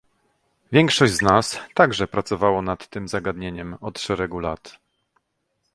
Większość 0.71 1.13
z 1.13 1.21
nas 1.21 1.59
także 1.73 2.07
pracowało 2.07 2.61
nad 2.61 2.87
tym 2.87 3.07
zagadnieniem 3.07 3.77
od 3.81 3.99
szeregu 3.99 4.39
lat 4.39 4.77